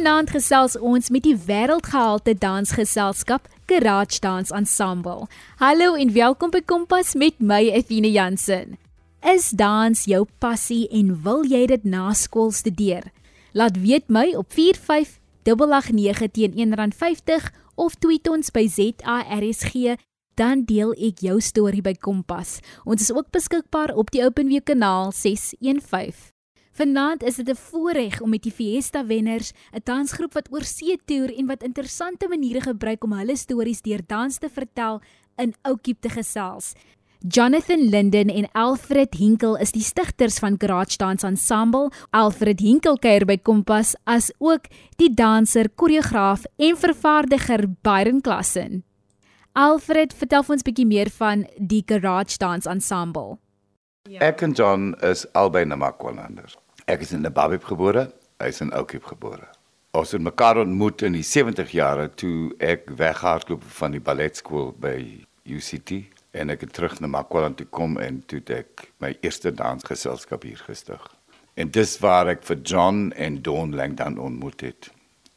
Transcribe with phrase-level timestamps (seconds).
[0.00, 5.26] Vanaand gesels ons met die wêreldgehalte dansgeselskap Garage Dance Ensemble.
[5.60, 8.78] Hallo en welkom by Kompas met my Athena Jansen.
[9.20, 13.10] Is dans jou passie en wil jy dit na skool studeer?
[13.52, 20.00] Laat weet my op 45889 teen R1.50 of tweet ons by ZARSG
[20.40, 22.62] dan deel ek jou storie by Kompas.
[22.88, 26.39] Ons is ook beskikbaar op die OpenView kanaal 615.
[26.80, 30.96] Vanaand is dit 'n voorreg om met die Fiesta wenners, 'n dansgroep wat oor see
[31.04, 35.00] toer en wat interessante maniere gebruik om hulle stories deur dans te vertel,
[35.36, 36.72] in Oukiep te gesels.
[37.28, 41.90] Jonathan Linden en Alfred Hinkel is die stigters van Garage Dance Ensemble.
[42.10, 44.64] Alfred Hinkel kuier by Kompas as ook
[44.96, 48.84] die danser, koreograaf en vervaardiger Byron Klassen.
[49.52, 53.38] Alfred, vertel ons 'n bietjie meer van die Garage Dance Ensemble.
[54.08, 54.20] Ja.
[54.20, 56.56] Ek en John is albei Namakwalanders.
[56.90, 58.08] Ek is in Nababib gebore,
[58.42, 59.46] hy is in Oukiep gebore.
[59.94, 64.96] Ons het mekaar ontmoet in die 70 jare toe ek weghardloop van die balletskool by
[65.46, 65.92] UCT
[66.34, 70.58] en ek het terug na Makwaland toe kom en toe ek my eerste dansgeselskap hier
[70.66, 71.04] gestig.
[71.54, 74.88] En dis waar ek vir John en Don Langdon ontmoet het.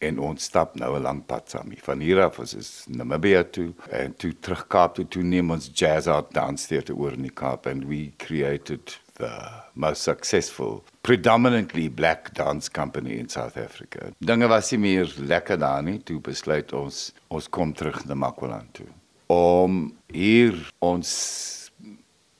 [0.02, 1.70] En ons stap nou 'n lang pad saam.
[1.86, 5.70] Van hier af is ons Namibia toe en toe terug Kaap toe, toe neem ons
[5.74, 11.90] Jazz Art Dance Theatre oor in die Kaap and we created the most successful predominantly
[11.92, 14.14] black dance company in South Africa.
[14.24, 18.72] Dinge was nie meer lekker daar nie, toe besluit ons ons kom terug na Makwaland
[18.80, 18.88] toe
[19.34, 21.10] om hier ons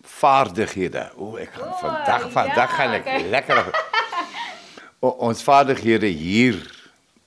[0.02, 1.08] vaardighede.
[1.18, 3.26] O, ek gaan vandag vandag ja, gaan ek okay.
[3.34, 3.62] lekker
[5.00, 6.60] o, ons vaardighede hier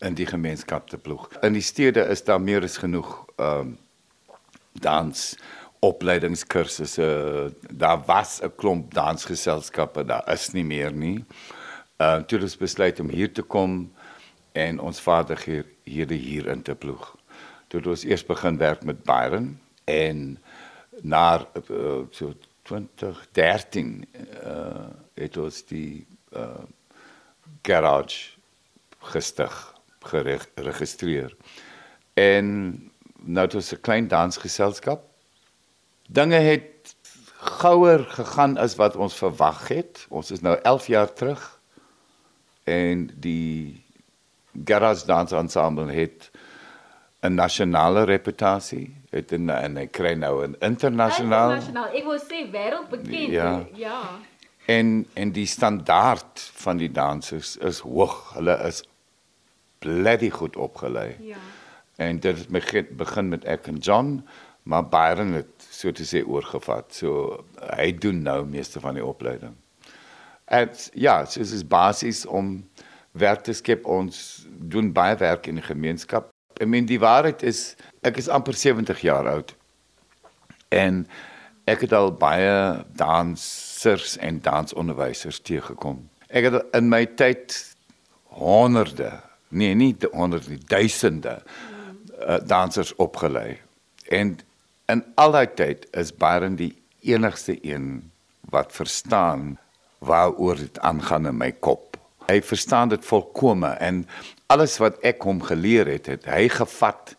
[0.05, 1.29] in die gemeenskap te ploeg.
[1.45, 3.77] In die stede is daar meer as genoeg ehm um,
[4.77, 5.21] dans
[5.87, 7.09] opleidingskursusse.
[7.71, 11.25] Daar was 'n klomp dansgeselskappe, daar is nie meer nie.
[11.99, 13.93] Uh toe het ons besluit om hier te kom
[14.53, 15.39] en ons vader
[15.85, 17.17] hier in te ploeg.
[17.69, 20.39] Toe het ons eers begin werk met Byron en
[21.03, 24.05] na uh, so 2013
[24.45, 26.65] uh het ons die uh
[27.63, 28.37] garage
[28.99, 31.37] gestig geregistreer.
[32.15, 32.47] En
[33.15, 35.16] nou het ons 'n klein dansgeselskap
[36.09, 36.97] dinge het
[37.37, 40.07] gouer gegaan as wat ons verwag het.
[40.09, 41.61] Ons is nou 11 jaar terug
[42.65, 43.85] en die
[44.65, 46.31] Garage Dance Ensemble het
[47.23, 48.97] 'n nasionale reputasie.
[49.11, 51.51] Het 'n en hy kry nou 'n internasionaal.
[51.51, 51.95] Internasionaal.
[51.95, 53.31] Ek wil sê wêreldbekend.
[53.31, 53.67] Ja.
[53.75, 54.01] ja.
[54.67, 58.33] En en die standaard van die dansers is hoog.
[58.35, 58.85] Hulle is
[59.79, 61.17] bloody goed opgelei.
[61.21, 61.37] Ja.
[61.97, 62.49] En dit
[62.97, 64.25] begin met ek en John
[64.67, 66.95] maar Byron het so te sê oorgevat.
[66.95, 67.45] So
[67.77, 69.55] hy doen nou meeste van die opleiding.
[70.47, 72.61] En ja, so is basies om
[73.17, 76.31] werk te skep ons doen baie werk in die gemeenskap.
[76.61, 77.75] I mean die waarheid is
[78.07, 79.55] ek is amper 70 jaar oud.
[80.73, 81.05] En
[81.67, 86.05] ek het al baie dansers en dansonderwysers teëgekom.
[86.29, 87.57] Ek het in my tyd
[88.37, 89.11] honderde,
[89.49, 91.41] nee, nie honderde, duisende
[92.21, 93.59] uh, dansers opgelei.
[94.15, 94.37] En
[94.87, 96.73] In al daai tyd is Byron die
[97.07, 98.11] enigste een
[98.53, 99.57] wat verstaan
[99.99, 101.97] waaroor dit aangaan in my kop.
[102.27, 104.05] Hy verstaan dit volkome en
[104.47, 107.17] alles wat ek hom geleer het, het hy gevat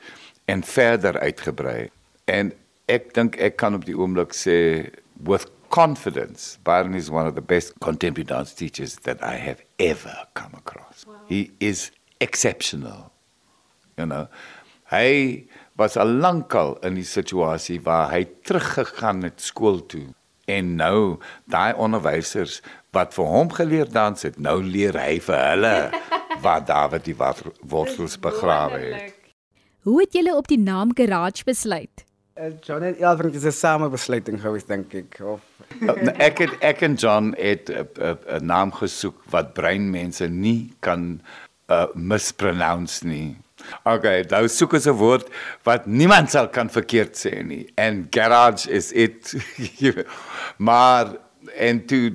[0.47, 1.89] en verder uitgebrei.
[2.31, 2.53] En
[2.88, 4.88] ek dink ek kan op die oomblik sê
[5.27, 10.16] with confidence Byron is one of the best contemporary dance teachers that I have ever
[10.33, 11.03] come across.
[11.03, 11.19] Wow.
[11.27, 11.91] He is
[12.23, 13.11] exceptional.
[13.97, 14.27] You know.
[14.88, 15.44] Hy
[15.77, 20.07] was al lankal in die situasie waar hy teruggegaan het skool toe
[20.47, 21.19] en nou
[21.51, 22.61] daai onderwysers
[22.95, 25.75] wat vir hom geleer dans het nou leer hy vir hulle
[26.43, 29.15] waar David die wortels begrawe het.
[29.88, 32.03] Hoe het julle op die naam Garage besluit?
[32.38, 35.41] Uh, John en Elvin het 'n samebesluiting gewees dink ek of
[35.81, 41.21] oh, nou, ek het ek en John het 'n naam gesoek wat breinmense nie kan
[41.68, 43.38] uh, mispronounce nie.
[43.83, 45.29] Okay, nou soek ons 'n woord
[45.63, 47.65] wat niemand sal kan verkeerd sê nie.
[47.75, 49.33] En garage is it.
[50.69, 51.15] maar
[51.55, 52.11] en toe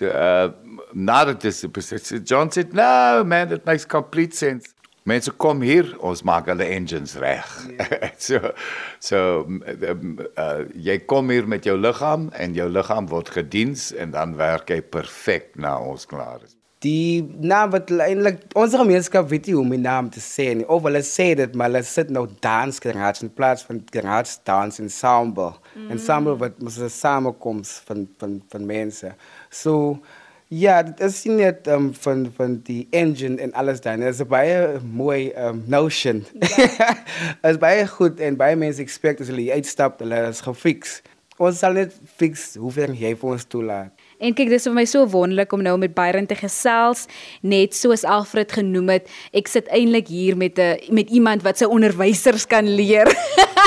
[0.00, 0.48] uh
[0.92, 1.52] nadat dit
[1.92, 4.72] is John said no man it makes complete sense.
[5.06, 7.46] Mense kom hier, ons maak hulle engines reg.
[7.70, 8.10] Yeah.
[8.26, 8.40] so
[8.98, 14.34] so uh, jy kom hier met jou liggaam en jou liggaam word gediens en dan
[14.36, 16.56] werk hy perfek na ons klaar is
[16.86, 20.66] die naam wat eintlik ons gemeenskap weet nie hoe om die naam te sê nie.
[20.70, 24.82] Of hulle sê dit, maar hulle sit nou dans garage in plaas van garage dance
[24.82, 25.52] ensemble.
[25.74, 25.90] Mm.
[25.96, 29.14] Ensemble wat mos 'n samekoms van van van mense.
[29.50, 29.98] So
[30.48, 33.98] Ja, dit is nie net um, van van die engine en alles dan.
[34.00, 36.22] Dit is baie mooi um, notion.
[36.38, 36.94] Ja.
[37.50, 41.00] is baie goed en baie mense expect as hulle uitstap, hulle is gefix.
[41.42, 44.05] Ons sal net fix hoeveel jy vir ons toelaat.
[44.18, 47.04] En kyk, dis vir my so wonderlik om nou met Byron te gesels,
[47.44, 49.10] net soos Alfred genoem het.
[49.36, 53.06] Ek sit eintlik hier met 'n met iemand wat sy onderwysers kan leer.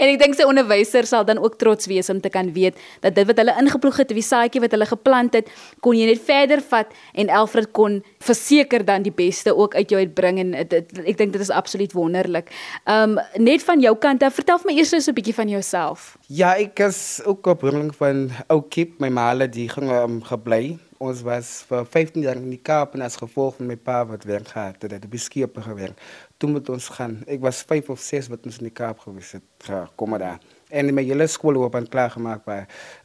[0.00, 3.14] en ek dink sy onderwysers sal dan ook trots wees om te kan weet dat
[3.14, 6.62] dit wat hulle ingeploeg het, die saadjie wat hulle geplant het, kon jy net verder
[6.70, 11.18] vat en Alfred kon verseker dan die beste ook uit jou uitbring en dit, ek
[11.18, 12.50] dink dit is absoluut wonderlik.
[12.90, 16.16] Um net van jou kant af, vertel my eers so 'n bietjie van jouself.
[16.28, 20.78] Ja, ek is ook op bring van ou Kip, my maale die ging um, gebly.
[21.00, 24.26] Ons was vir 15 jaar in die Kaap en as gevolg van my pa wat
[24.28, 25.96] werk gehad het, het hy beskepe gewerk.
[26.40, 27.18] Toe moet ons gaan.
[27.28, 29.68] Ek was 5 of 6 wat ons in die Kaap gewees het.
[30.00, 30.38] Kom maar daar.
[30.70, 32.60] En my hele skool op aan klaar gemaak by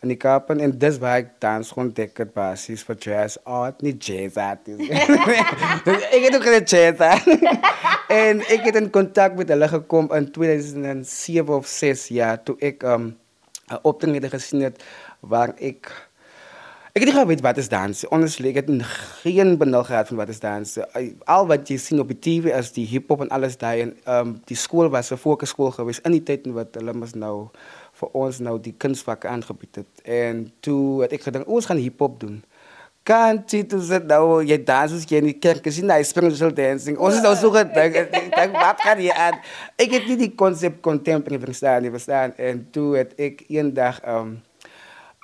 [0.05, 3.95] in die Kaap en dis waar ek dans ontdek het basies vir jazz art, nie
[3.97, 4.69] jazz art.
[6.15, 7.01] ek het ook net jazz
[8.21, 12.85] en ek het in kontak met hulle gekom in 2007 of 6 jaar toe ek
[12.95, 13.15] um
[13.65, 14.83] 'n optrede gesien het
[15.19, 15.89] waar ek
[16.95, 18.01] Ek het nie geweet wat is dans.
[18.07, 18.69] Honestly, ek het
[19.19, 20.77] geen benul gehad van wat is dans.
[21.27, 24.30] Al wat jy sien op die TV is die hip-hop en alles daai en ehm
[24.30, 27.50] um, die skool was 'n fokuskool geweest in die tyd wat hulle mos nou
[28.00, 29.92] vir ons nou die kunstvak aangebied het.
[30.07, 32.39] En toe het ek gedink ons gaan hip-hop doen.
[33.03, 36.97] Kan jy toe sê nou jy dans as jy nie kerk is nie, spiritual dancing.
[36.97, 37.95] Ons is nou so gedink,
[38.31, 39.44] ek wat kan jy aan?
[39.75, 42.31] Ek het nie die konsep contemporary verstaan nie, verstaan.
[42.38, 44.38] En toe het ek eendag ehm um,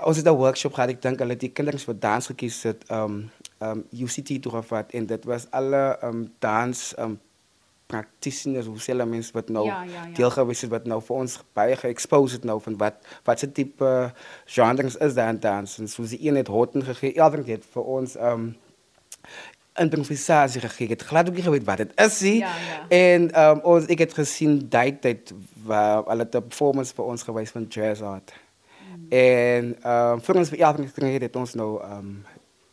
[0.03, 0.89] ons het 'n workshop gehad.
[0.89, 4.91] Ek dink hulle het die kinders vir dans gekies het um um UCT toe gevat
[4.91, 7.19] en dit was alle um dans um
[7.85, 10.13] practitioners hoe sê hulle wat nou ja, ja, ja.
[10.13, 12.95] deel gewees het wat nou vir ons baie ge-expose het nou van wat
[13.27, 14.09] wat se tipe uh,
[14.45, 17.13] genres is daar in dans en so sie een het hoten gegee.
[17.13, 18.55] Elke het vir ons um
[19.79, 20.87] improvisasie gegee.
[20.87, 22.37] Het glad ook nie geweet wat dit is nie.
[22.37, 22.87] Ja, ja.
[22.87, 25.33] En um ons ek het gesien daai tyd
[25.65, 28.33] waar hulle 'n performance vir ons gewys van jazz art.
[29.11, 30.49] En ehm um, vir ons
[31.11, 32.13] keer het ons nou ehm um,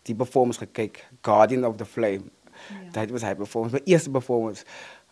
[0.07, 2.31] die performance gekyk, Guardian of the Flame.
[2.69, 3.01] Ja.
[3.01, 4.65] Dit was hy performance, my eerste performance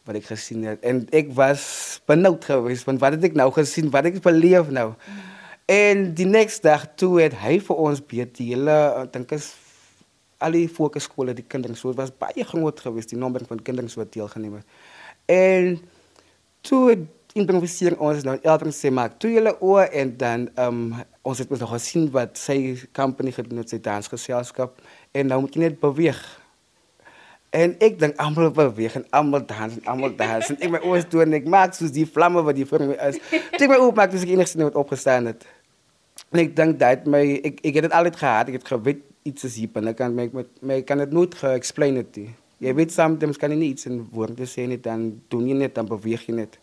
[0.07, 1.65] wat ek gesien het en ek was
[2.07, 4.93] benoud geweest want wat het ek nou gesien, wat ek beleef nou.
[4.95, 5.25] Mm.
[5.67, 9.51] En die volgende dag toe het hy vir ons beet die hele ek dink is
[10.39, 14.13] al die fokuskole die kinders so was baie groot geweest die nommer van kinders wat
[14.15, 14.67] deelgeneem het.
[15.27, 15.81] En
[16.63, 16.85] toe
[17.37, 20.81] improvisering ons nou elke sê maar toe julle oë en dan um,
[21.27, 22.59] ons het mos nog gesien wat sy
[22.97, 24.81] company gedoen het sy dansgeselskap
[25.17, 26.21] en nou moet jy net beweeg.
[27.57, 31.05] En ek dink almal beweeg en almal dans en almal dans en ek my oë
[31.13, 33.21] toe en ek maak soos die vlamme wat die vir my is.
[33.33, 35.47] Ek my oop maak dis ek enigste wat opgestaan het.
[36.33, 39.47] En ek dink dat my ek ek het dit altyd gehad, ek het geweet iets
[39.49, 42.31] is hier binne kan my met my kan dit nooit ge-explain het nie.
[42.65, 45.75] Jy weet sometimes kan jy nie iets in woorde sê nie dan doen jy net
[45.77, 46.59] dan beweeg jy net.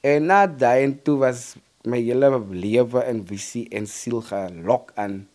[0.00, 5.26] En na daai toe was my hele lewe en visie en siel gelok aan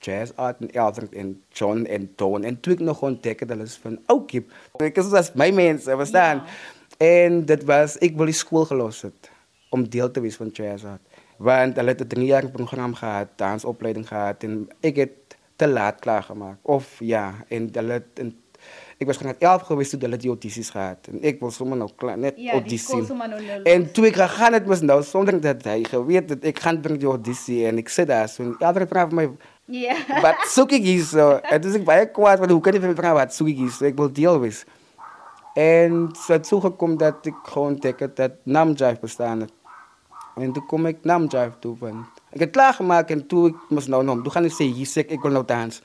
[0.00, 3.66] jazz art en Elton en John en Don en toe ek nog ontdek het hulle
[3.66, 4.50] is van Oukip.
[4.82, 6.42] Ek is as my mense, verstaan?
[6.42, 6.76] Ja.
[6.98, 9.30] En dit was ek wil die skool gelos het
[9.70, 11.22] om deel te wees van jazz art.
[11.38, 16.00] Want hulle het 'n 3 jaar program gehad, dansopleiding gehad en ek het te laat
[16.00, 16.58] klaar gemaak.
[16.62, 18.34] Of ja, en hulle het in
[18.98, 21.86] Ek was graad 11 geweest toe hulle die audisies gehad en ek wil sommer nou
[21.94, 22.98] klaar net ja, audisie.
[22.98, 26.80] Nou en toe ek gegaan het was nou sonder dat hy geweet het ek gaan
[26.82, 29.28] bring die audisie en ek sê daar so ja, daar vra my
[29.68, 29.98] Ja.
[30.24, 31.24] Wat soek ek hier so?
[31.44, 33.58] En dis ek baie kwaad want hoe kan jy vir my vra wat soek ek
[33.60, 33.84] hier so?
[33.84, 34.62] Ek wil deel wees.
[35.60, 39.52] En so het so gekom dat ek gewoon ontdek het dat Namjive bestaan het.
[40.40, 42.00] En toe kom ek Namjive toe van.
[42.32, 44.88] Ek het klaar gemaak en toe ek moes nou nou, toe gaan ek sê hier
[44.88, 45.82] sê ek, ek wil nou dans.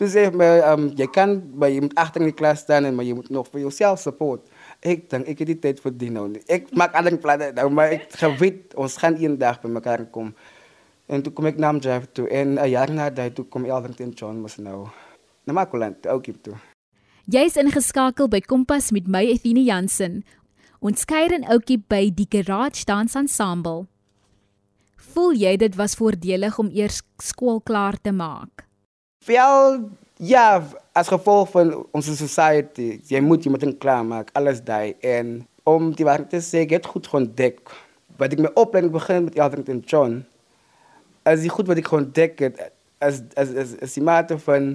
[0.00, 3.14] Toen zei hij, um, je kan, maar je achter in de klas staan, maar je
[3.14, 4.48] moet nog voor jezelf support.
[4.80, 6.40] Ik denk, ik heb die tijd voor die nou.
[6.44, 10.36] Ik maak andere plannen, nou, maar ik weet, ons gaan één dag bij elkaar komen.
[11.06, 12.28] En toen kom ik naar Drive toe.
[12.28, 14.86] En een jaar na dat, toen kom Elvin en John was nou
[15.44, 16.54] naar Makoland, ook hier toe.
[17.24, 20.24] Jy is ingeskakel by Kompas met my Athena Jansen.
[20.78, 23.86] Ons kuier in Oukie by die Garage Dance Ensemble.
[24.96, 28.69] Voel jy dit was voordelig om eers skool klaar te maak?
[29.24, 34.62] Wel, ja, as gevolg van onze society, jy moet jy moet in klaar maak, alles
[34.64, 37.60] daai en om die waarheid te sê, ek het goed ontdek
[38.20, 40.22] wat ek my opleiding begin met Elvington John.
[41.28, 42.62] As die goed wat ek ontdek het
[43.00, 44.72] as as as, as die mate van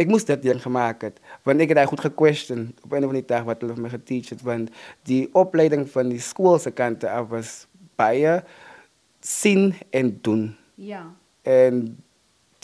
[0.00, 3.12] ek moes dit ding gemaak het want ek het daai goed gequestion op 'n of
[3.12, 4.72] ander dag wat hulle vir my geteach het want
[5.04, 8.40] die opleiding van die skool se kante af was baie
[9.20, 10.56] sien en doen.
[10.74, 11.12] Ja.
[11.42, 11.96] En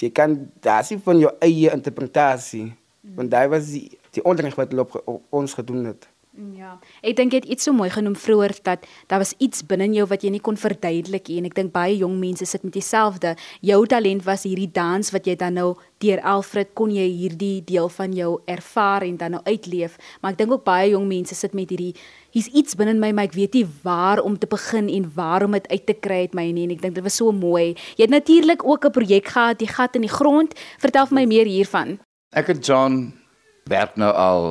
[0.00, 2.75] jy kan daar sien van jou eie interpretasie.
[3.17, 6.09] Want daai was die die onderrig wat hulle op, op ons gedoen het.
[6.37, 6.75] Ja.
[7.00, 10.05] Ek dink jy het iets so mooi genoem vroeër dat daar was iets binne jou
[10.11, 13.33] wat jy nie kon verduidelik nie en ek dink baie jong mense sit met dieselfde.
[13.64, 15.71] Jou talent was hierdie dans wat jy dan nou
[16.05, 19.97] deur Alfred kon jy hierdie deel van jou ervaar en dan nou uitleef.
[20.21, 21.95] Maar ek dink ook baie jong mense sit met hierdie
[22.37, 25.57] hier's iets binne my maar ek weet nie waar om te begin en waar om
[25.57, 27.73] dit uit te kry uit my nie en ek dink dit was so mooi.
[27.97, 30.52] Jy het natuurlik ook 'n projek gehad, die gat in die grond.
[30.78, 31.99] Vertel vir my meer hiervan.
[32.37, 33.25] Ek en John
[33.70, 34.49] werk nou al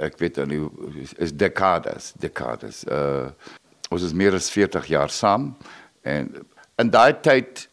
[0.00, 3.30] ek weet nou nie is decades decades uh
[3.90, 5.54] ons is meer as 40 jaar saam
[6.06, 6.28] en
[6.78, 7.66] in daai tyd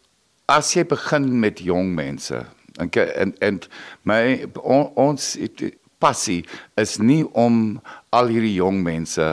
[0.49, 2.39] as jy begin met jong mense
[2.79, 3.59] en en, en
[4.03, 4.21] my
[4.61, 5.61] on, ons het,
[5.99, 6.45] passie
[6.77, 7.79] is nie om
[8.13, 9.27] al hierdie jong mense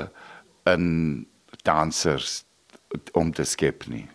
[0.70, 0.86] in
[1.64, 2.42] dansers
[3.12, 4.06] om te skep nie.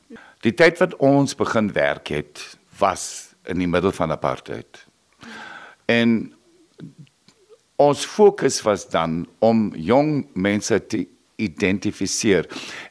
[0.46, 2.41] Die tyd wat ons begin werk het
[2.79, 4.86] was in die middel van apartheid.
[5.89, 6.31] En
[7.79, 11.05] ons fokus was dan om jong mense te
[11.39, 12.48] identifiseer.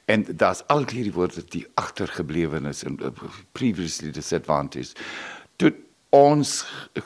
[0.09, 3.13] En daar's al hierdie woorde die agtergeblewe is en uh,
[3.53, 4.97] previously disadvantaged
[5.59, 5.75] toe
[6.15, 6.63] ons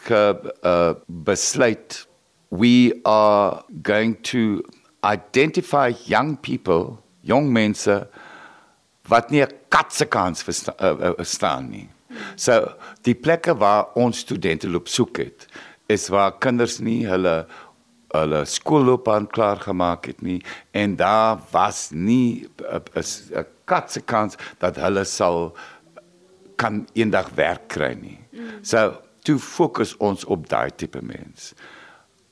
[0.06, 0.22] ge,
[0.62, 2.04] uh, besluit
[2.52, 4.62] we are going to
[5.02, 7.96] identify young people jong mense
[9.08, 11.88] wat nie 'n katse kans verstaan uh, uh, staan nie.
[12.36, 15.48] So die plekke waar ons studente loop soek het
[15.86, 17.46] is waar kinders nie hulle
[18.12, 20.40] hulle skoolloopbaan klaar gemaak het nie
[20.70, 25.56] en daar was nie 'n katse kans dat hulle sal
[26.56, 28.18] kan eendag werk kry nie.
[28.30, 28.62] Mm.
[28.62, 31.52] So toe fokus ons op daai tipe mens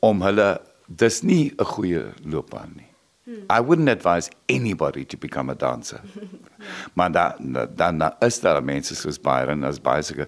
[0.00, 2.90] om hulle dis nie 'n goeie loopbaan nie.
[3.26, 3.44] Mm.
[3.50, 6.00] I wouldn't advise anybody to become a dancer.
[6.96, 10.26] maar dan dan da is daar mense soos Byron as bicycle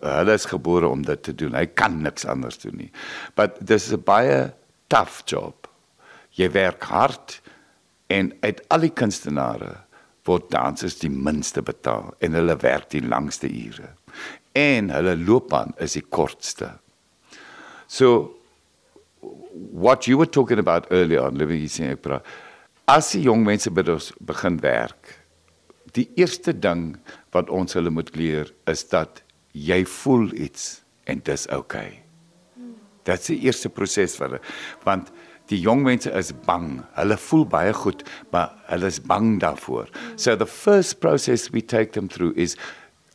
[0.00, 1.54] hulle is gebore om dit te doen.
[1.54, 2.90] Hy kan niks anders doen nie.
[3.34, 4.52] But dis 'n baie
[4.90, 5.68] tough job.
[6.36, 7.38] Jy werk hard
[8.10, 9.86] en uit al die kunstenaars
[10.28, 13.94] word dansers die minste betaal en hulle werk die langste ure.
[14.54, 16.74] En hulle loopbaan is die kortste.
[17.88, 18.36] So
[19.72, 22.20] what you were talking about earlier on living in Epra
[22.90, 25.16] as die jong mense by ons begin werk
[25.96, 26.94] die eerste ding
[27.34, 30.80] wat ons hulle moet leer is dat jy voel iets
[31.10, 31.88] en dis oukei.
[31.88, 31.99] Okay.
[33.10, 34.42] Dit is die eerste proses vir hulle.
[34.86, 35.10] Want
[35.50, 36.78] die jong mense is bang.
[36.98, 39.90] Hulle voel baie goed, maar hulle is bang daarvoor.
[40.16, 42.56] So the first process we take them through is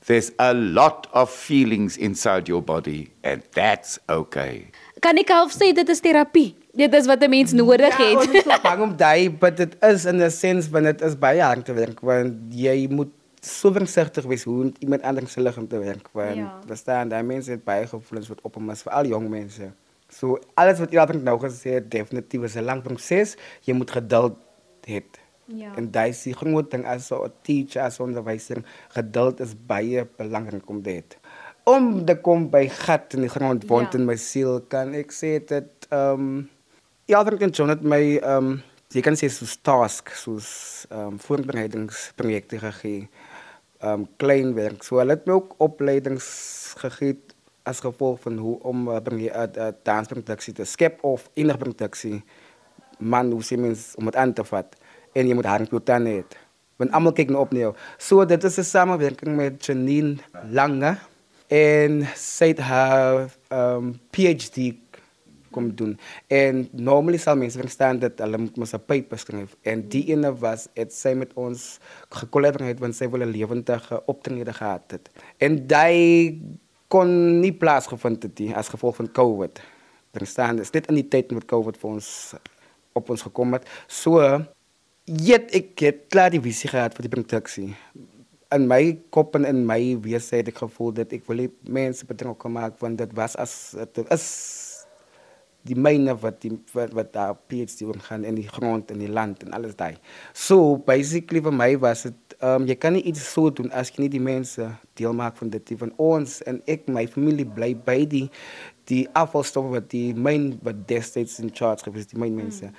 [0.06, 4.70] there's a lot of feelings inside your body and that's okay.
[5.02, 6.54] Kan ek half sê dit is terapie?
[6.76, 8.12] Dit is wat 'n mens nodig ja, het.
[8.12, 11.16] Ja, ons is bang om daai, but it is in a sense when it is
[11.16, 13.14] baie hard te werk want jy moet
[13.46, 16.60] so versigtig wees hoe iemand anders se liggaam te werk want ja.
[16.68, 19.72] verstaan daai mense het baie gevoelens wat op hom is vir al jong mense.
[20.10, 23.36] So alles wat jy altyd nou gesê het definitief is 'n lang proses.
[23.66, 24.36] Jy moet geduld
[24.86, 25.02] hê.
[25.46, 25.76] Ja.
[25.78, 30.08] En daai is die groot ding as 'n teacher as 'n onderwyser, geduld is baie
[30.18, 31.18] belangrik om dit.
[31.64, 34.00] Om te kom by gat in die grond wond ja.
[34.00, 36.50] in my siel kan ek sê dit ehm um,
[37.06, 41.20] ja, dan kan Jonathan my ehm um, jy kan sê soos task soos ehm um,
[41.20, 43.10] voorbereidingsprojekte gegee
[43.86, 44.84] um, klein werk.
[44.84, 46.28] So hulle het my ook opleidings
[46.82, 47.18] gegee
[47.66, 51.30] as gevolg van hoe om uh, bring jy 'n uh, uh, dansproduksie te skep of
[51.34, 52.24] enige produksie
[53.00, 54.76] man hoe sê mens om dit aan te vat
[55.14, 56.24] en jy moet haar dan hê.
[56.78, 57.74] Want almal kyk nou op na jou.
[57.98, 60.18] So dit is 'n samewerking met Janine
[60.52, 60.98] Lange
[61.48, 64.76] en sy het haar um, PhD
[65.52, 65.98] kom doen.
[66.28, 70.34] En normally sal mense verstaan dat hulle moet mos 'n paper skryf en die ene
[70.36, 71.80] was dit sy met ons
[72.10, 75.10] gekollaboreer want sy wil 'n lewendige optrede gehad het.
[75.38, 76.42] En daai
[76.92, 77.10] kon
[77.42, 79.62] nie plaasgevind het nie as gevolg van COVID.
[80.16, 82.10] Verstaan, dit is net in die tyd met COVID vir ons
[82.96, 83.66] op ons gekom het.
[83.92, 84.22] So
[85.06, 87.72] jet ek het klaar die visie gehad vir die produksie.
[88.56, 92.50] In my kop en in my wese het ek gevoel dat ek wil mense betrokke
[92.50, 94.26] maak want dit was as dit is
[95.66, 99.44] die myne wat die wat, wat daar PhD gaan in die grond en die land
[99.44, 99.98] en alles daai.
[100.34, 104.06] So basically vir my was dit um, jy kan nie iets so doen as jy
[104.06, 104.68] nie die mense
[105.00, 108.28] deel maak van dit van ons en ek my familie bly by die
[108.90, 112.76] die afvalstowwe wat die myn wat destyds in charge gewees die myn mense mm.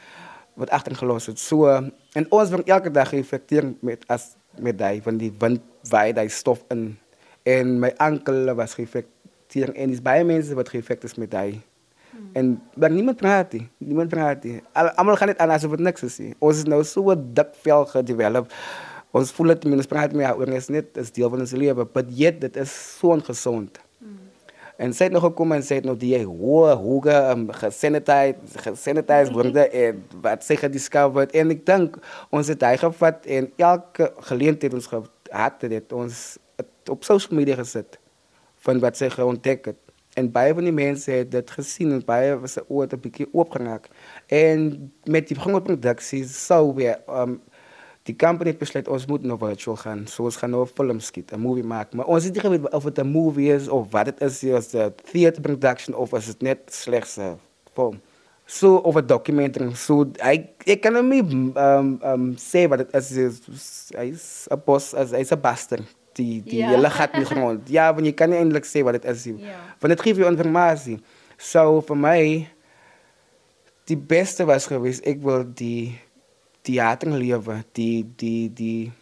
[0.57, 1.41] wat agtergelos het.
[1.43, 6.13] So en ons word elke dag geïnfekteer met as met daai van die wind waai
[6.17, 6.95] daai stof in
[7.47, 11.63] en my enkel was geïnfekteer en dis baie mense wat geïnfekteer is met daai
[12.33, 13.69] En maar niemand praat nie.
[13.79, 14.61] Niemand praat nie.
[14.73, 16.35] Almal gaan net aan asof dit niks is nie.
[16.39, 18.53] Ons is nou so 'n dik vel gedevelop.
[19.17, 22.09] Ons voel dit mense praat meer oor is net is deel van ons lewe, but
[22.13, 23.79] yet dit is so ongesond.
[24.03, 24.17] Mm.
[24.85, 29.33] En sy het nog gekom en sy het nog die hoë hoge um, gesanitiseer gesanitiseer
[29.33, 31.97] word en wat sy gediscover en ek dink
[32.35, 36.21] ons het hy gevat en elke geleentheid ons gehad het ons
[36.61, 37.97] het op social media gesit
[38.67, 39.81] van wat sy ontdek het.
[40.17, 43.29] En baie van die mense het dit gesien en baie was se oor 'n bietjie
[43.33, 43.89] oopgemaak.
[44.29, 47.41] En met die groot produksie sou weer um,
[48.07, 50.05] die company het besluit ons moet nou virtual gaan.
[50.11, 51.93] So ons gaan nou 'n film skiet, 'n movie maak.
[51.93, 54.75] Maar ons het nie geweet of dit 'n movie is of wat dit is, is
[54.75, 57.39] 'n theater production of is dit net slegs 'n
[57.75, 58.01] film.
[58.47, 59.75] So of 'n documentary.
[59.75, 63.11] So ek ek kan nie um um sê wat dit is.
[63.91, 65.85] Hy's 'n boss, hy's 'n bastard.
[66.15, 66.69] Die die ja.
[66.69, 67.69] hele gat nie grond.
[67.69, 69.45] Ja, want jy kan nie eintlik sê wat dit is nie.
[69.45, 69.59] Ja.
[69.81, 71.01] Want dit gee vir informasie.
[71.37, 72.49] So vir my
[73.87, 75.99] die beste was geweest ek wil die
[76.67, 78.93] theaterlewe, die die die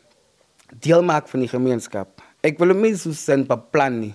[0.84, 2.22] deel maak van die gemeenskap.
[2.44, 4.14] Ek wil nie so sin beplan nie.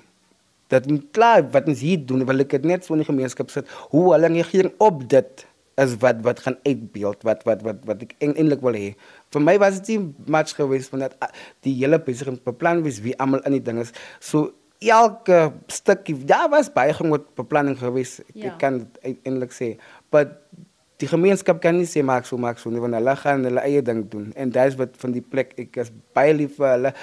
[0.70, 3.50] Dat moet klaar wat ons hier doen, wil ek dit net so in die gemeenskap
[3.50, 3.70] sit.
[3.94, 5.46] Hoe hulle reageer op dit
[5.79, 8.94] is wat wat gaan uitbeeld wat wat wat wat ek eintlik wil hê.
[9.34, 11.32] Vir my was dit nie much geweest van dat ah,
[11.65, 13.94] die hele besigheid beplan was wie almal in die ding is.
[14.20, 18.24] So elke stukkie daar was baie groot beplanning geweest.
[18.34, 18.51] Ja.
[18.51, 19.74] Ek kan eintlik sê,
[20.13, 20.38] but
[21.00, 23.82] die gemeenskap kan nie sê maak so maak so nie want hulle gaan hulle eie
[23.86, 24.32] ding doen.
[24.36, 26.94] En dit is wat van die plek ek is baie lief vir hulle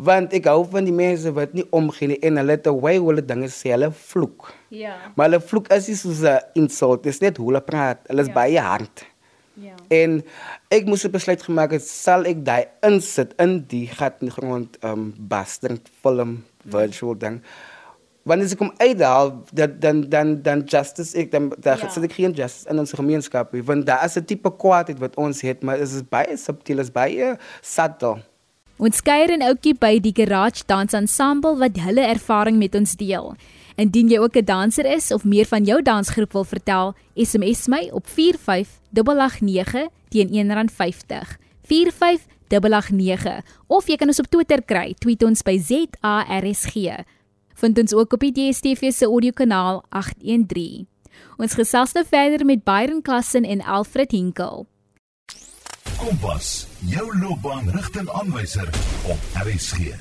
[0.00, 3.24] want ek hou van die mense wat nie omgee nie en hulle way hoe hulle
[3.24, 3.72] dinge sê.
[3.74, 4.50] Hulle vloek.
[4.72, 4.96] Ja.
[5.16, 8.04] Maar hulle vloek is nie soos 'n insult dis net hoe hulle praat.
[8.08, 8.34] Hulle is ja.
[8.34, 9.06] baie hard.
[9.60, 9.74] Ja.
[9.88, 10.22] En
[10.70, 14.36] ek moes 'n besluit gemaak het sal ek daai insit in die gat in die
[14.36, 17.18] grond um bastard film virtual mm.
[17.18, 17.42] ding
[18.22, 21.88] wanneer ze kom uithaal, dat, dan, dan, dan justice ik, dan, dan ja.
[21.88, 23.54] zit ik geen justice in onze gemeenschap.
[23.64, 26.86] Want dat is het type kwaadheid wat ons heeft, maar het is baie subtiel, het
[26.86, 28.22] is baie subtle.
[28.76, 33.34] Ons kuier en ouetjie by die Garage Dance Ensemble wat hulle ervaring met ons deel.
[33.76, 37.90] Indien jy ook 'n danser is of meer van jou dansgroep wil vertel, SMS my
[37.92, 41.36] op 45889 teen R1.50.
[41.62, 44.94] 45889 of jy kan ons op Twitter kry.
[44.98, 47.04] Tweet ons by ZARSG
[47.60, 50.88] vind ons ook op die DSTV se audiokanaal 813.
[51.40, 54.66] Ons gesels nou verder met Byron Klassen en Alfred Hinkel.
[56.00, 58.68] Kompas, jou loopbaanrigtingaanwyser
[59.12, 59.92] op RSG.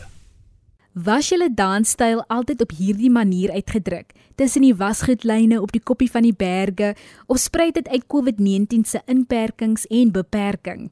[0.99, 6.25] Was julle danstyl altyd op hierdie manier uitgedruk, tussen die wasgoedlyne op die koppie van
[6.27, 6.95] die berge,
[7.27, 10.91] of spruit dit uit COVID-19 se inperkings en beperkings?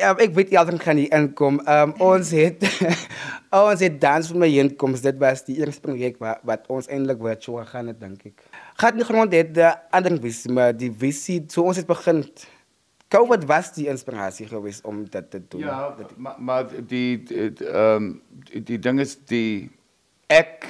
[0.00, 1.60] Ja, ek weet jy altyd gaan hier inkom.
[1.70, 2.64] Um, ons het
[3.54, 5.12] ons het dans vir my inkomste.
[5.12, 8.42] Dit was die eerste projek wat wat ons eintlik virtual gaan het dink ek.
[8.82, 12.24] Gaat nie grond het die ander visie, maar die visie so ons het begin
[13.14, 15.62] COVID was die inspirasie geweest om dit te doen.
[15.62, 18.10] Ja, maar maar die ehm um,
[18.50, 19.70] die, die ding is die
[20.26, 20.66] ek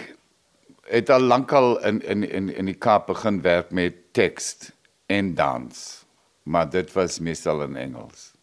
[0.93, 4.73] het al lankal in in in in die Kaap begin werk met teks
[5.07, 6.05] en dans.
[6.43, 8.34] Maar dit was meestal in Engels.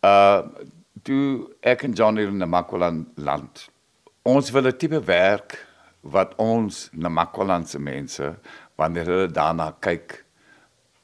[0.00, 0.42] Uh
[1.02, 3.70] toe ek en John hier in Namakwaland land.
[4.22, 5.66] Ons wil 'n tipe werk
[6.00, 8.36] wat ons Namakwalandse mense
[8.76, 10.24] wanneer hulle daarna kyk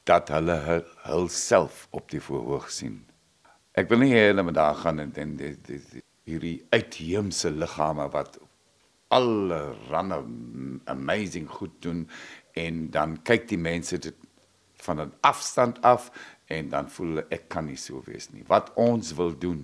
[0.03, 3.05] dat hulle hulself op die voorhoog sien.
[3.73, 8.39] Ek wil nie hê hulle moet daar gaan en die, die hierdie uitheemse liggame wat
[9.07, 10.21] allerlei
[10.85, 12.09] amazing goed doen
[12.53, 14.15] en dan kyk die mense dit
[14.81, 16.11] van 'n afstand af
[16.47, 18.45] en dan voel hulle ek kan nie so wees nie.
[18.47, 19.63] Wat ons wil doen,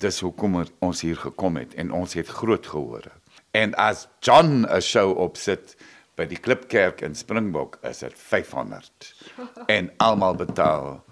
[0.00, 3.10] dis hoekom ons hier gekom het en ons het groot gehoor.
[3.52, 5.76] En as John 'n show opsit
[6.16, 9.14] by die Klipkerk in Springbok, is dit 500
[9.76, 11.04] en almal betaal.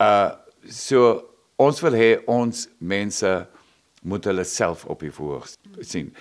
[0.00, 0.30] Uh
[0.68, 1.24] so
[1.56, 3.48] ons wil hê ons mense
[4.02, 5.48] moet hulle self op die voorg
[5.80, 6.14] sien.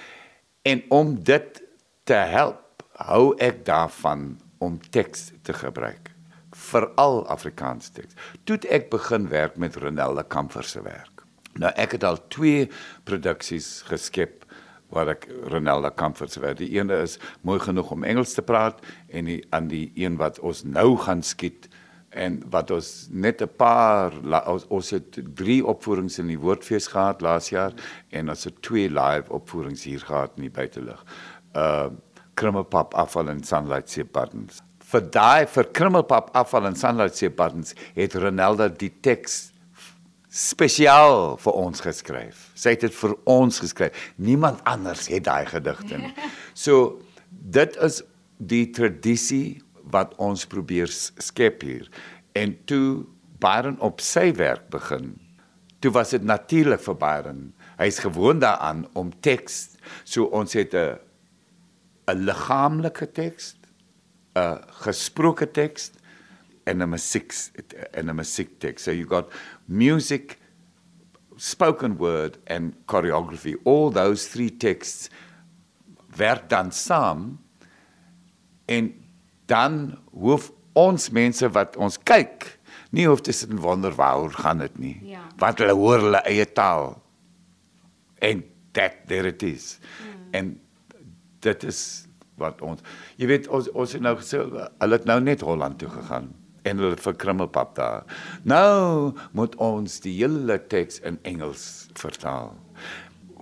[0.63, 1.62] En om dit
[2.03, 6.08] te help, hou ek daarvan om teks te gebruik
[6.69, 8.17] veral Afrikaans teks.
[8.43, 11.25] Toe ek begin werk met Ronelde Kamfer se werk.
[11.60, 12.67] Nou ek het al twee
[13.10, 14.45] produksies geskep
[14.93, 16.62] waar ek Ronelde Kamfer se werk.
[16.62, 20.39] Die ene is mooi genoeg om Engels te praat en die aan die een wat
[20.39, 21.69] ons nou gaan skiet
[22.17, 24.13] en wat ons net 'n paar
[24.47, 27.73] ons, ons het drie opvoerings in die Woordfees gehad laas jaar
[28.10, 31.05] en ons het twee live opvoerings hier gehad in die buitelug.
[31.55, 31.89] Uh
[32.34, 37.75] Krummelpap afval en sunlight sea buttons vir daai vir krummelpap afval en sunlight sea buttons
[37.97, 39.49] het Ronelda die teks
[40.30, 42.49] spesiaal vir ons geskryf.
[42.54, 43.95] Sy het dit vir ons geskryf.
[44.21, 46.13] Niemand anders het daai gedigte nie.
[46.60, 46.99] So
[47.30, 48.02] dit is
[48.38, 49.62] die tradisie
[49.93, 51.88] wat ons probeer skep hier.
[52.38, 53.06] En toe
[53.39, 55.13] Byron op sy werk begin,
[55.80, 57.43] toe was dit natuurlik vir Byron.
[57.80, 59.78] Hy's gewoond daaraan om teks.
[60.04, 60.99] So ons het 'n
[62.10, 63.56] 'n liggaamlike teks,
[64.39, 65.91] 'n gesproke teks
[66.63, 67.34] en 'n musiek
[67.93, 68.84] en 'n musiekteks.
[68.84, 69.32] So you got
[69.65, 70.38] music
[71.38, 73.56] spoken word and choreography.
[73.63, 75.10] All those three texts
[76.17, 77.39] werk dan saam
[78.65, 78.93] en
[79.45, 82.60] dan hoef ons mense wat ons kyk
[82.95, 84.97] nie hoef te sit en wonder waaroor gaan dit nie.
[85.13, 85.21] Ja.
[85.38, 87.02] Wat hulle hoor hulle eie taal.
[88.19, 89.78] En that there it is.
[89.80, 90.28] Mm.
[90.32, 90.62] En
[91.39, 92.08] dit is
[92.39, 92.82] wat ons
[93.17, 96.32] jy weet ons ons het nou gesê hulle het nou net Holland toe gegaan
[96.67, 98.06] en hulle vir krummelpap daar.
[98.47, 102.54] Nou moet ons die hele teks in Engels vertaal.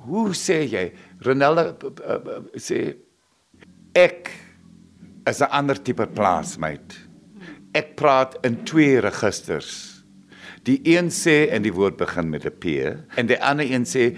[0.07, 0.85] Hoe sê jy?
[1.25, 1.91] Ronaldo
[2.55, 2.97] sê
[3.97, 4.31] ek
[5.27, 6.95] is 'n ander tipe plaasmate.
[7.73, 10.03] Ek praat in twee registers.
[10.63, 12.65] Die een sê en die woord begin met 'n P
[13.17, 14.17] en die ander een sê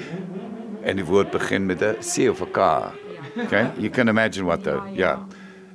[0.84, 3.09] en die woord begin met 'n C of 'n K.
[3.46, 3.72] Okay?
[3.78, 4.94] You can imagine what the ja.
[4.94, 5.20] Yeah.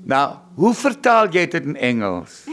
[0.04, 2.44] Nou, hoe vertaal jy dit in Engels?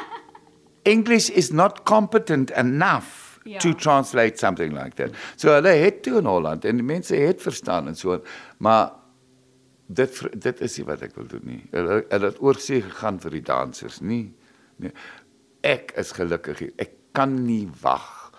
[0.94, 3.58] English is not competent enough ja.
[3.58, 5.14] to translate something like that.
[5.36, 8.20] So hulle het toe in Holland en die mense het verstaan en so,
[8.62, 8.92] maar
[9.86, 11.62] dit dit is nie wat ek wil doen nie.
[11.74, 14.28] Hulle het oorsee gegaan vir die dansers, nie.
[14.82, 14.94] Nee.
[15.66, 16.72] Ek is gelukkig hier.
[16.82, 18.30] Ek kan nie wag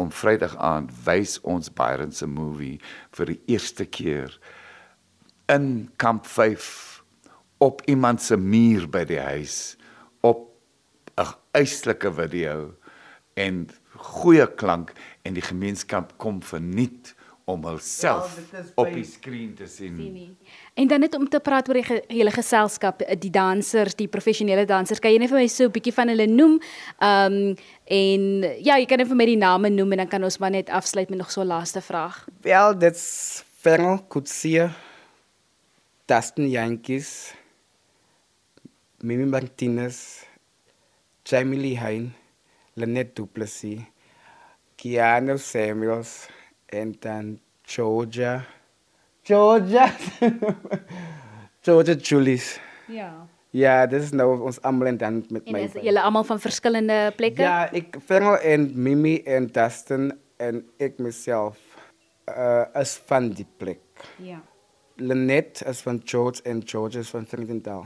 [0.00, 2.76] om Vrydag aand wys ons Byron se movie
[3.14, 4.32] vir die eerste keer
[5.46, 7.02] in kamp 5
[7.58, 9.76] op iemand se muur by die huis
[10.20, 10.48] op
[11.16, 12.74] 'n eislike video
[13.34, 19.66] en goeie klank en die gemeenskap kom verniet om hulself ja, op die skerm te
[19.68, 19.96] sien.
[19.96, 20.36] sien
[20.74, 24.64] en dan net om te praat oor die ge hele geselskap, die dansers, die professionele
[24.64, 25.00] dansers.
[25.02, 26.58] Kan jy net vir my so 'n bietjie van hulle noem?
[26.98, 28.22] Ehm um, en
[28.64, 30.70] ja, jy kan net vir my die name noem en dan kan ons maar net
[30.70, 32.24] afsluit met nog so 'n laaste vraag.
[32.40, 34.72] Wel, dit's Ferno Kutsia,
[36.06, 37.32] Dustin Yankees,
[39.02, 40.26] Mimi Martinez,
[41.24, 42.12] Jamie Lee Hein,
[42.76, 43.80] Lynette Duplessis,
[44.76, 46.28] Keanu Samuels
[46.68, 48.44] en dan Georgia.
[49.22, 49.88] Georgia.
[51.64, 52.60] Georgia Julius.
[52.88, 53.26] Ja.
[53.54, 55.60] Ja, dis nou ons almal en dan met en my.
[55.62, 57.44] En is julle almal van verskillende plekke?
[57.46, 60.10] Ja, ek Fergal en Mimi en Dustin
[60.42, 61.60] en ek myself
[62.28, 64.04] uh is van die plek.
[64.20, 64.42] Ja.
[64.96, 67.84] Lynette is van George en George is van Trinidad.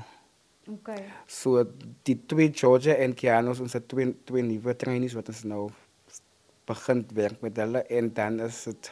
[0.69, 1.05] Okay.
[1.27, 1.65] So
[2.03, 5.69] die twee Georgia en Keanu ons het twee twee nuwe trainees wat ons nou
[6.69, 8.91] begin werk met hulle en dan is dit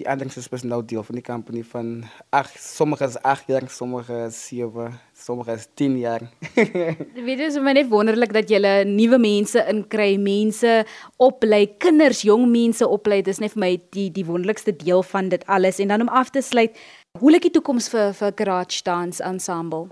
[0.00, 1.88] die ander is bes nou deel van die company van
[2.32, 6.24] ag sommige is 8 jaar, sommige is 7, sommige is 10 jaar.
[7.26, 10.82] Weet jy, so my net wonderlik dat jy nuwe mense inkry, mense
[11.20, 13.20] oplei, kinders, jong mense oplei.
[13.22, 16.32] Dis net vir my die die wonderlikste deel van dit alles en dan om af
[16.32, 16.76] te sluit,
[17.20, 19.90] hoe lyk die toekoms vir vir Garage Dance Ensemble?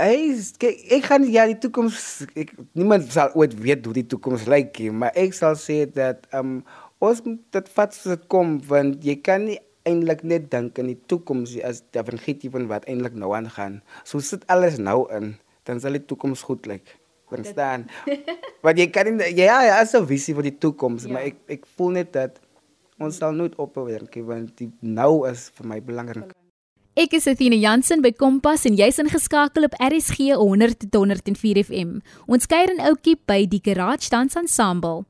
[0.00, 4.46] Hey, kyk, ek gaan ja die toekoms ek niemand sal ooit weet hoe die toekoms
[4.48, 6.62] lyk nie, maar ek sal sê dat um
[7.00, 9.58] ons dit vat as dit kom want jy kan nie
[9.88, 13.80] eintlik net dink aan die toekoms as die vergeet van wat eintlik nou aangaan.
[14.04, 15.34] So sit alles nou in,
[15.64, 16.96] dan sal die toekoms goed lyk.
[17.30, 17.86] Verstaan?
[18.64, 21.12] Want jy kan nie ja ja, as 'n visie vir die toekoms, ja.
[21.12, 22.40] maar ek ek voel net dat
[22.98, 26.34] ons sal nooit ophou werk want die nou is vir my belangrik.
[26.98, 32.00] Ek is Athena Jansen by Kompas en jy's ingeskakel op RSG 100.104 FM.
[32.26, 35.06] Ons kuier in Oukie by die Garage Dance Ensemble.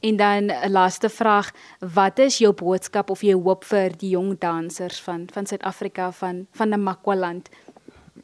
[0.00, 1.52] En dan 'n laaste vraag,
[1.94, 6.46] wat is jou boodskap of jou hoop vir die jong dansers van van Suid-Afrika van
[6.50, 7.48] van Namakwaland?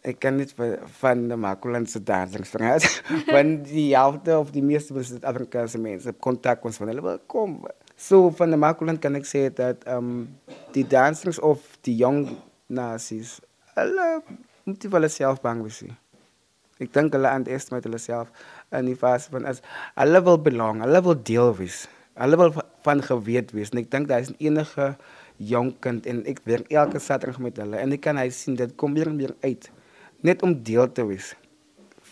[0.01, 0.55] Ek kan net
[1.01, 3.03] van Namakwaland se dansers praat.
[3.35, 7.67] Want die helfte of die meeste van Suid-Afrikaanse mense kontak ons van hulle kom.
[7.97, 10.39] So van Namakwaland kan ek sê dat ehm um,
[10.73, 12.29] die dansers of die jong
[12.67, 13.41] nasies.
[13.75, 14.23] Hulle
[14.65, 15.85] moet hulle self bang wees.
[16.83, 18.31] Ek dink hulle aan eers met hulle self
[18.79, 19.63] in die fase van as
[19.99, 21.85] hulle wil belang, hulle wil deel wees.
[22.21, 22.53] Hulle wil
[22.87, 23.73] van geweet wees.
[23.73, 24.93] En ek dink daar is enige
[25.43, 28.75] jong kind en ek werk elke Saterdag met hulle en ek kan hy sien dit
[28.79, 29.71] kom weer en weer uit.
[30.23, 31.33] Net om deel te wees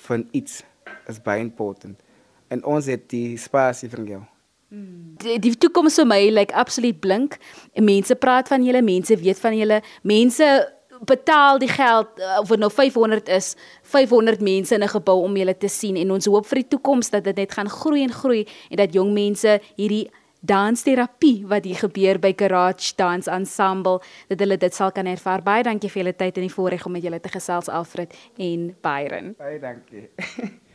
[0.09, 0.63] van iets
[1.11, 1.99] is baie important.
[2.51, 4.23] En ons het die spasie vir jou.
[4.71, 7.37] Die, die toekoms vir my lyk like, absoluut blink.
[7.75, 10.47] Mense praat van julle, mense weet van julle, mense
[11.05, 15.37] betaal die geld uh, of dit nou 500 is, 500 mense in 'n gebou om
[15.37, 18.13] julle te sien en ons hoop vir die toekoms dat dit net gaan groei en
[18.13, 20.11] groei en dat jong mense hierdie
[20.41, 25.43] dansterapie wat hier gebeur by Garage Dance Ensemble dat hulle dit sal kan ervaar.
[25.43, 28.77] Baie dankie vir julle tyd en die voorreg om met julle te gesels Alfred en
[28.81, 29.35] Byron.
[29.39, 30.09] Baie dankie.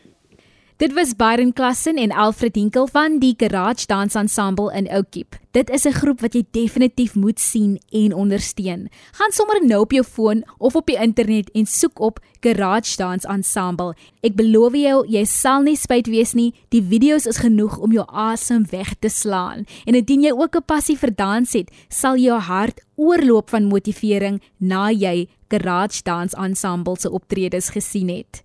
[0.77, 5.37] Dit was Byron Klassen en Alfred Dinkel van die Garage Dance Ensemble in Oukiep.
[5.51, 8.89] Dit is 'n groep wat jy definitief moet sien en ondersteun.
[9.11, 13.27] Gaan sommer nou op jou foon of op die internet en soek op Garage Dance
[13.27, 13.95] Ensemble.
[14.21, 16.53] Ek beloof jou, jy sal nie spyt wees nie.
[16.69, 19.65] Die video's is genoeg om jou asem weg te slaan.
[19.85, 24.41] En indien jy ook 'n passie vir dans het, sal jou hart oorloop van motivering
[24.59, 28.44] na jy Garage Dance Ensemble se optredes gesien het.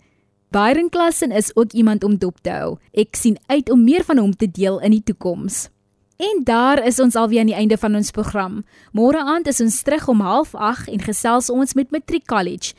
[0.51, 2.79] Byron Klassen is ook iemand om dop te hou.
[2.91, 5.69] Ek sien uit om meer van hom te deel in die toekoms.
[6.19, 8.65] En daar is ons alweer aan die einde van ons program.
[8.91, 12.75] Môre aand is ons terug om 08:30 en gesels ons met Matriek College,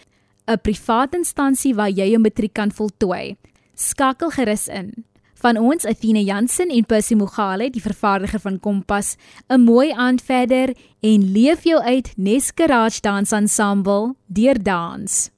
[0.47, 3.37] 'n private instansie waar jy jou matriek kan voltooi.
[3.75, 5.05] Skakel gerus in.
[5.35, 9.15] Van ons Athena Jansen en Percy Mogale, die vervaardiger van Kompas,
[9.47, 15.31] 'n mooi aand verder en leef jou uit Nes Garage Dance Ensemble deur dans.